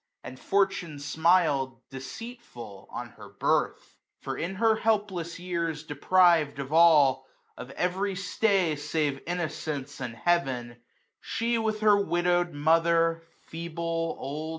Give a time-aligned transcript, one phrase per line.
[0.23, 7.27] And fortune smil'd, deceitful,, on her birth; For, in her helpless years deprived of all.
[7.55, 10.77] Of every stay, save Innocence and Heavek^ iSo
[11.19, 14.49] She, with her widoW'd mother, feeble, old.